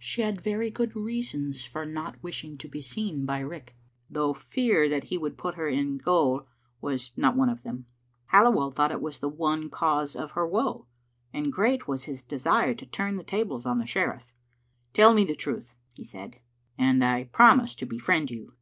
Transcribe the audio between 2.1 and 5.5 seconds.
wishing to be seen by Riach, though fear that he would